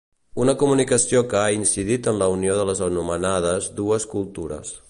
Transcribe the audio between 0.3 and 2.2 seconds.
Una comunicació que ha incidit en